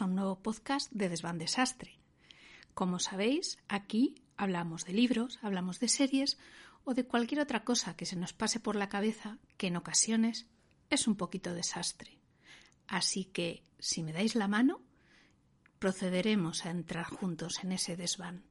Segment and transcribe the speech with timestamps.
[0.00, 1.98] a un nuevo podcast de Desván Desastre.
[2.72, 6.38] Como sabéis, aquí hablamos de libros, hablamos de series
[6.84, 10.46] o de cualquier otra cosa que se nos pase por la cabeza que en ocasiones
[10.88, 12.18] es un poquito desastre.
[12.86, 14.80] Así que, si me dais la mano,
[15.78, 18.44] procederemos a entrar juntos en ese desván.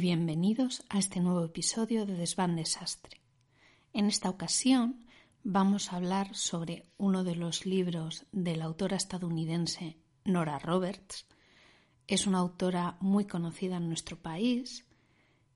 [0.00, 3.20] Bienvenidos a este nuevo episodio de Desván Desastre.
[3.92, 5.04] En esta ocasión
[5.44, 11.26] vamos a hablar sobre uno de los libros de la autora estadounidense Nora Roberts.
[12.06, 14.86] Es una autora muy conocida en nuestro país,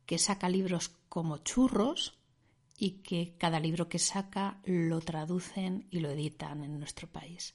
[0.05, 2.19] que saca libros como churros
[2.77, 7.55] y que cada libro que saca lo traducen y lo editan en nuestro país.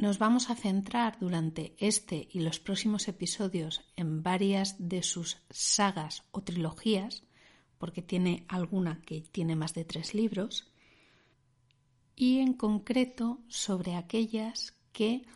[0.00, 6.24] Nos vamos a centrar durante este y los próximos episodios en varias de sus sagas
[6.30, 7.24] o trilogías,
[7.76, 10.72] porque tiene alguna que tiene más de tres libros,
[12.16, 15.26] y en concreto sobre aquellas que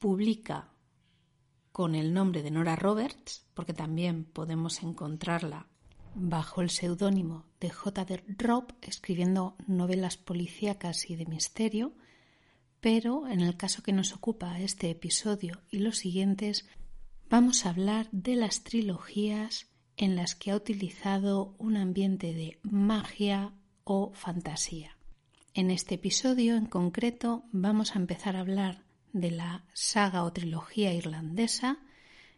[0.00, 0.72] publica
[1.70, 5.68] con el nombre de Nora Roberts, porque también podemos encontrarla
[6.16, 8.24] bajo el seudónimo de J.D.
[8.36, 11.92] Robb, escribiendo novelas policíacas y de misterio,
[12.80, 16.68] pero en el caso que nos ocupa este episodio y los siguientes,
[17.28, 23.52] vamos a hablar de las trilogías en las que ha utilizado un ambiente de magia
[23.84, 24.96] o fantasía.
[25.54, 30.94] En este episodio en concreto vamos a empezar a hablar de la saga o trilogía
[30.94, 31.78] irlandesa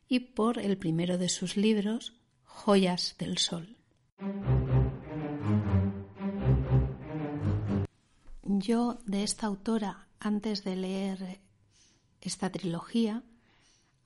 [0.09, 3.77] y por el primero de sus libros, Joyas del Sol.
[8.43, 11.41] Yo de esta autora antes de leer
[12.21, 13.25] esta trilogía,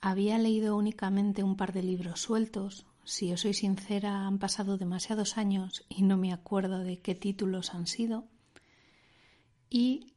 [0.01, 2.87] había leído únicamente un par de libros sueltos.
[3.05, 7.75] Si os soy sincera, han pasado demasiados años y no me acuerdo de qué títulos
[7.75, 8.25] han sido.
[9.69, 10.13] Y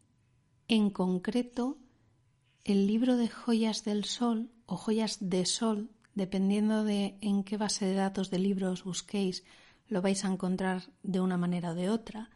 [0.67, 1.77] en concreto,
[2.63, 7.85] el libro de Joyas del Sol o Joyas de Sol, dependiendo de en qué base
[7.85, 9.43] de datos de libros busquéis,
[9.88, 12.29] lo vais a encontrar de una manera o de otra.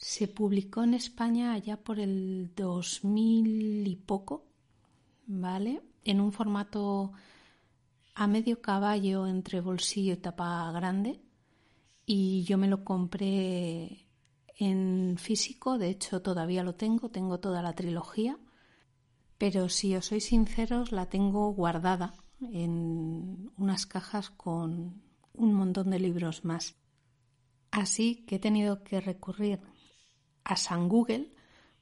[0.00, 4.46] Se publicó en España allá por el 2000 y poco,
[5.26, 5.82] ¿vale?
[6.04, 7.12] En un formato
[8.14, 11.20] a medio caballo entre bolsillo y tapa grande.
[12.06, 14.08] Y yo me lo compré
[14.56, 18.38] en físico, de hecho todavía lo tengo, tengo toda la trilogía.
[19.36, 25.02] Pero si os soy sinceros, la tengo guardada en unas cajas con
[25.34, 26.74] un montón de libros más.
[27.70, 29.60] Así que he tenido que recurrir
[30.50, 31.28] a San Google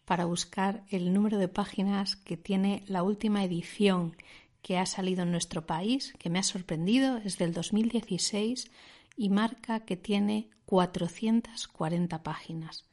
[0.04, 4.14] para buscar el número de páginas que tiene la última edición
[4.60, 8.70] que ha salido en nuestro país, que me ha sorprendido, es del 2016
[9.16, 12.84] y marca que tiene 440 páginas.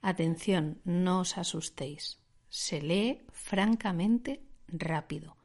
[0.00, 5.36] Atención, no os asustéis, se lee francamente rápido.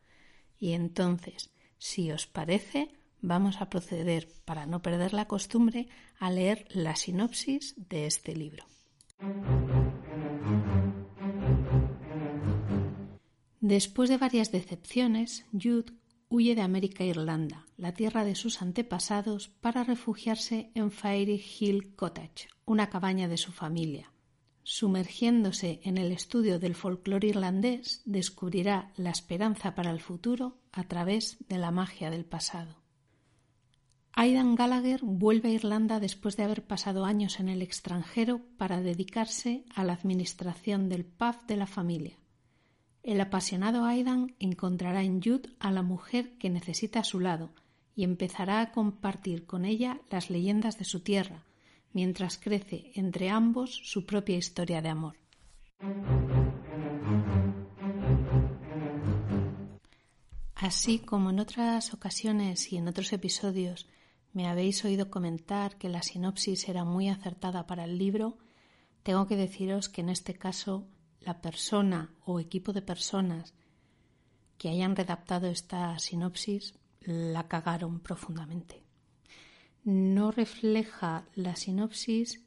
[0.60, 1.50] Y entonces,
[1.80, 5.88] si os parece, vamos a proceder, para no perder la costumbre,
[6.20, 8.66] a leer la sinopsis de este libro.
[13.62, 15.94] Después de varias decepciones, Jude
[16.30, 21.96] huye de América e Irlanda, la tierra de sus antepasados, para refugiarse en Fairy Hill
[21.96, 24.12] Cottage, una cabaña de su familia.
[24.64, 31.38] Sumergiéndose en el estudio del folclore irlandés, descubrirá la esperanza para el futuro a través
[31.48, 32.82] de la magia del pasado.
[34.14, 39.66] Aidan Gallagher vuelve a Irlanda después de haber pasado años en el extranjero para dedicarse
[39.76, 42.21] a la administración del pub de la familia.
[43.04, 47.52] El apasionado Aidan encontrará en Jude a la mujer que necesita a su lado
[47.96, 51.46] y empezará a compartir con ella las leyendas de su tierra,
[51.94, 55.18] mientras crece entre ambos su propia historia de amor.
[60.54, 63.88] Así como en otras ocasiones y en otros episodios
[64.32, 68.38] me habéis oído comentar que la sinopsis era muy acertada para el libro,
[69.02, 70.88] tengo que deciros que en este caso
[71.22, 73.54] la persona o equipo de personas
[74.58, 78.84] que hayan redactado esta sinopsis la cagaron profundamente.
[79.84, 82.44] No refleja la sinopsis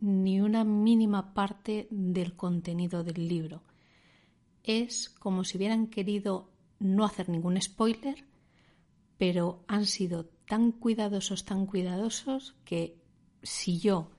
[0.00, 3.62] ni una mínima parte del contenido del libro.
[4.62, 8.24] Es como si hubieran querido no hacer ningún spoiler,
[9.18, 12.96] pero han sido tan cuidadosos, tan cuidadosos que
[13.42, 14.10] si yo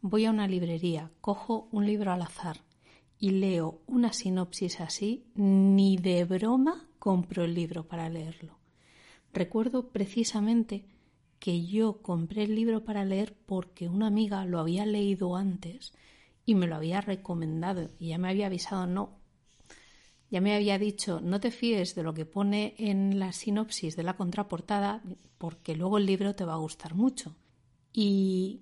[0.00, 2.67] voy a una librería, cojo un libro al azar
[3.18, 8.58] y leo una sinopsis así, ni de broma compro el libro para leerlo.
[9.32, 10.86] Recuerdo precisamente
[11.38, 15.92] que yo compré el libro para leer porque una amiga lo había leído antes
[16.44, 19.18] y me lo había recomendado y ya me había avisado, no,
[20.30, 24.02] ya me había dicho, no te fíes de lo que pone en la sinopsis de
[24.02, 25.02] la contraportada
[25.38, 27.34] porque luego el libro te va a gustar mucho.
[27.92, 28.60] Y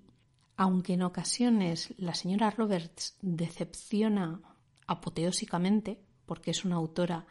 [0.57, 4.41] aunque en ocasiones la señora Roberts decepciona
[4.87, 7.27] apoteósicamente, porque es una autora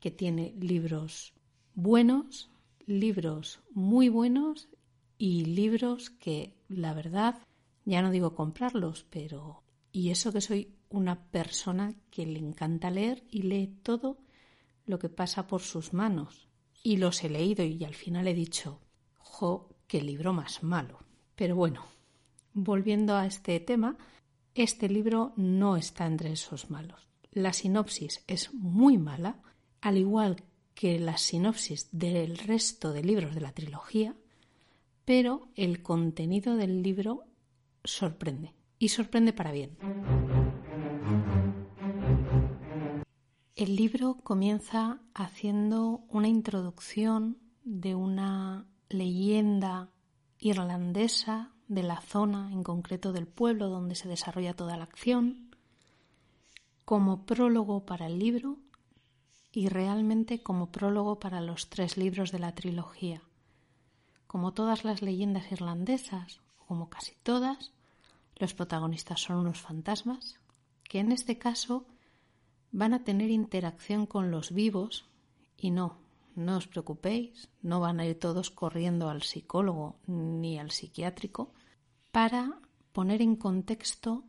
[0.00, 1.34] que tiene libros
[1.74, 2.50] buenos,
[2.86, 4.70] libros muy buenos
[5.18, 7.36] y libros que, la verdad,
[7.84, 9.62] ya no digo comprarlos, pero...
[9.92, 14.18] Y eso que soy una persona que le encanta leer y lee todo
[14.86, 16.48] lo que pasa por sus manos.
[16.82, 18.80] Y los he leído y al final he dicho,
[19.18, 20.98] jo, qué libro más malo.
[21.36, 21.84] Pero bueno,
[22.54, 23.96] volviendo a este tema,
[24.54, 27.08] este libro no está entre esos malos.
[27.30, 29.40] La sinopsis es muy mala,
[29.80, 30.44] al igual
[30.74, 34.14] que la sinopsis del resto de libros de la trilogía,
[35.04, 37.24] pero el contenido del libro
[37.84, 39.76] sorprende y sorprende para bien.
[43.56, 49.90] El libro comienza haciendo una introducción de una leyenda
[50.38, 55.50] irlandesa de la zona, en concreto del pueblo donde se desarrolla toda la acción,
[56.84, 58.58] como prólogo para el libro
[59.52, 63.22] y realmente como prólogo para los tres libros de la trilogía.
[64.26, 67.72] Como todas las leyendas irlandesas, como casi todas,
[68.36, 70.38] los protagonistas son unos fantasmas
[70.84, 71.86] que en este caso
[72.70, 75.06] van a tener interacción con los vivos
[75.56, 75.96] y no,
[76.34, 81.52] no os preocupéis, no van a ir todos corriendo al psicólogo ni al psiquiátrico
[82.12, 82.60] para
[82.92, 84.24] poner en contexto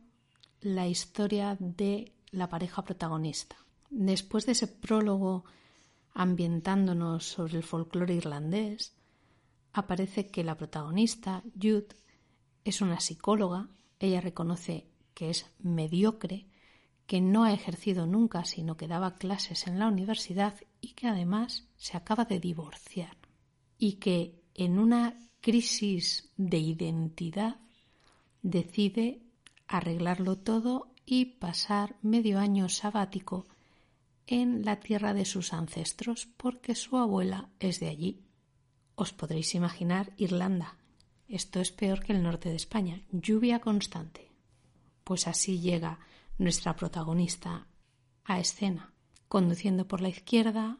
[0.60, 3.56] la historia de la pareja protagonista.
[3.90, 5.44] Después de ese prólogo
[6.14, 8.96] ambientándonos sobre el folclore irlandés,
[9.74, 11.88] aparece que la protagonista, Jude,
[12.64, 13.68] es una psicóloga,
[14.00, 16.46] ella reconoce que es mediocre,
[17.06, 21.68] que no ha ejercido nunca, sino que daba clases en la universidad y que además
[21.76, 23.18] se acaba de divorciar
[23.76, 27.60] y que en una crisis de identidad
[28.44, 29.22] decide
[29.66, 33.48] arreglarlo todo y pasar medio año sabático
[34.26, 38.22] en la tierra de sus ancestros porque su abuela es de allí.
[38.94, 40.76] Os podréis imaginar Irlanda.
[41.26, 43.02] Esto es peor que el norte de España.
[43.10, 44.30] Lluvia constante.
[45.02, 45.98] Pues así llega
[46.38, 47.66] nuestra protagonista
[48.24, 48.92] a escena,
[49.26, 50.78] conduciendo por la izquierda,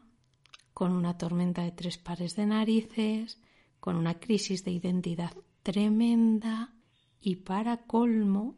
[0.73, 3.39] con una tormenta de tres pares de narices,
[3.79, 5.33] con una crisis de identidad
[5.63, 6.74] tremenda
[7.25, 8.55] y para colmo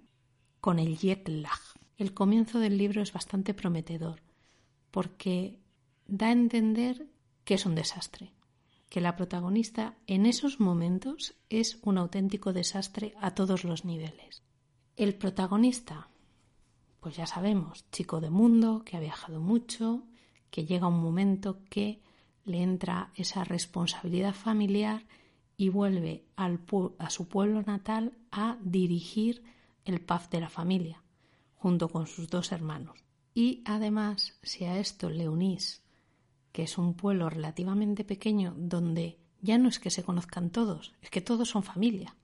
[0.59, 1.61] con el jet lag.
[1.97, 4.21] El comienzo del libro es bastante prometedor
[4.91, 5.57] porque
[6.05, 7.07] da a entender
[7.45, 8.33] que es un desastre,
[8.89, 14.43] que la protagonista en esos momentos es un auténtico desastre a todos los niveles.
[14.97, 16.09] El protagonista
[16.99, 20.03] pues ya sabemos, chico de mundo, que ha viajado mucho,
[20.51, 22.01] que llega un momento que
[22.43, 25.05] le entra esa responsabilidad familiar
[25.57, 29.44] y vuelve a su pueblo natal a dirigir
[29.86, 31.04] el paz de la familia,
[31.56, 32.98] junto con sus dos hermanos.
[33.33, 35.84] Y además, si a esto le unís
[36.51, 41.10] que es un pueblo relativamente pequeño donde ya no es que se conozcan todos, es
[41.10, 42.15] que todos son familia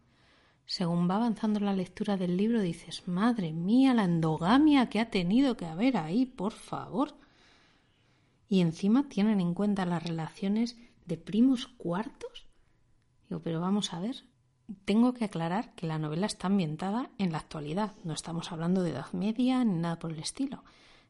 [0.66, 5.58] según va avanzando la lectura del libro, dices, madre mía, la endogamia que ha tenido
[5.58, 7.16] que haber ahí, por favor.
[8.48, 12.46] Y encima tienen en cuenta las relaciones de primos cuartos.
[13.42, 14.26] Pero vamos a ver,
[14.86, 18.92] tengo que aclarar que la novela está ambientada en la actualidad, no estamos hablando de
[18.92, 20.64] Edad Media ni nada por el estilo.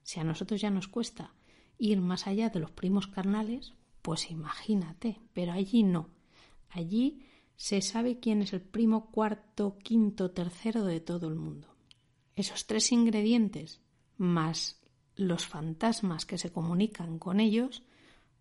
[0.03, 1.33] Si a nosotros ya nos cuesta
[1.77, 6.09] ir más allá de los primos carnales, pues imagínate, pero allí no.
[6.69, 7.25] Allí
[7.55, 11.75] se sabe quién es el primo cuarto, quinto, tercero de todo el mundo.
[12.35, 13.81] Esos tres ingredientes,
[14.17, 14.81] más
[15.15, 17.83] los fantasmas que se comunican con ellos,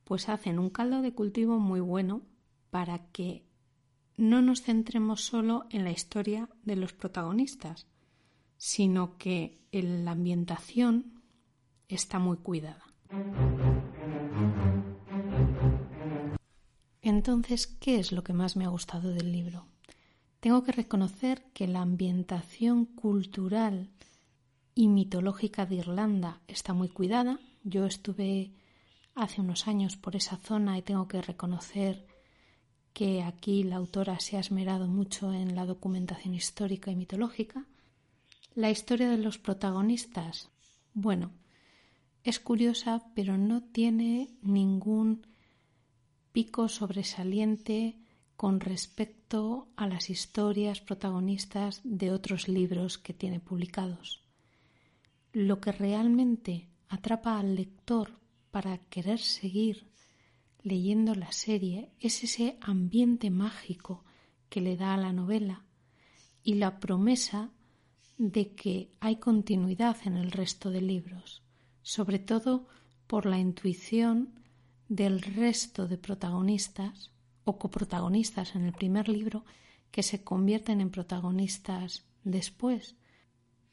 [0.05, 2.23] pues hacen un caldo de cultivo muy bueno
[2.71, 3.45] para que
[4.23, 7.89] no nos centremos solo en la historia de los protagonistas,
[8.57, 11.25] sino que la ambientación
[11.89, 12.85] está muy cuidada.
[17.01, 19.67] Entonces, ¿qué es lo que más me ha gustado del libro?
[20.39, 23.91] Tengo que reconocer que la ambientación cultural
[24.73, 27.41] y mitológica de Irlanda está muy cuidada.
[27.65, 28.53] Yo estuve
[29.17, 32.12] hace unos años por esa zona y tengo que reconocer
[32.93, 37.67] que aquí la autora se ha esmerado mucho en la documentación histórica y mitológica.
[38.55, 40.51] La historia de los protagonistas,
[40.93, 41.31] bueno,
[42.25, 45.27] es curiosa, pero no tiene ningún
[46.33, 47.97] pico sobresaliente
[48.37, 54.23] con respecto a las historias protagonistas de otros libros que tiene publicados.
[55.33, 58.19] Lo que realmente atrapa al lector
[58.51, 59.92] para querer seguir
[60.63, 64.05] leyendo la serie es ese ambiente mágico
[64.49, 65.65] que le da a la novela
[66.45, 67.51] y la promesa
[68.19, 71.43] de que hay continuidad en el resto de libros,
[71.83, 72.69] sobre todo
[73.07, 74.35] por la intuición
[74.89, 77.11] del resto de protagonistas
[77.45, 79.45] o coprotagonistas en el primer libro
[79.91, 82.97] que se convierten en protagonistas después,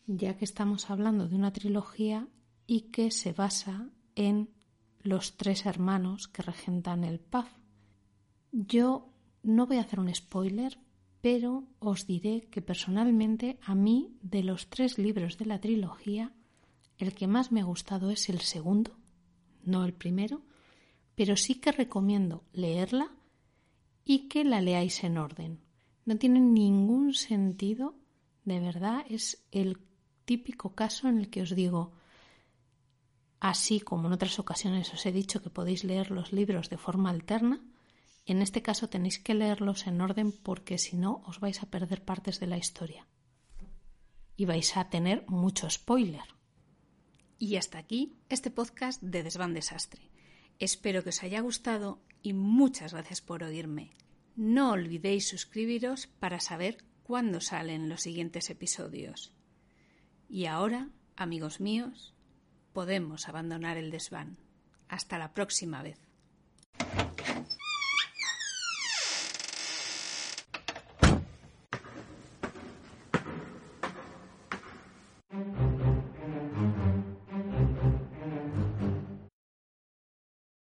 [0.07, 2.27] ya que estamos hablando de una trilogía
[2.65, 4.49] y que se basa en
[5.01, 7.49] los tres hermanos que regentan el PAF.
[8.51, 9.09] Yo
[9.43, 10.77] no voy a hacer un spoiler,
[11.21, 16.33] pero os diré que personalmente a mí de los tres libros de la trilogía,
[16.97, 18.97] el que más me ha gustado es el segundo,
[19.63, 20.41] no el primero,
[21.15, 23.11] pero sí que recomiendo leerla
[24.05, 25.59] y que la leáis en orden.
[26.05, 27.95] No tiene ningún sentido,
[28.45, 29.77] de verdad, es el
[30.25, 31.91] típico caso en el que os digo,
[33.39, 37.09] Así como en otras ocasiones os he dicho que podéis leer los libros de forma
[37.09, 37.61] alterna,
[38.25, 42.03] en este caso tenéis que leerlos en orden porque si no os vais a perder
[42.03, 43.07] partes de la historia.
[44.35, 46.35] Y vais a tener mucho spoiler.
[47.37, 50.11] Y hasta aquí este podcast de Desván Desastre.
[50.59, 53.91] Espero que os haya gustado y muchas gracias por oírme.
[54.35, 59.33] No olvidéis suscribiros para saber cuándo salen los siguientes episodios.
[60.29, 62.13] Y ahora, amigos míos,
[62.73, 64.37] podemos abandonar el desván.
[64.87, 65.99] Hasta la próxima vez.